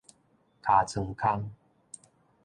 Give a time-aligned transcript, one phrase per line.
[0.63, 1.51] 尻川空